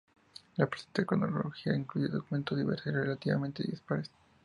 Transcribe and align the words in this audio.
La 0.55 0.65
presente 0.65 1.05
cronología 1.05 1.75
incluye 1.75 2.07
documentos 2.07 2.57
diversos 2.57 2.87
y 2.87 2.89
relativamente 2.89 3.61
dispares. 3.69 4.09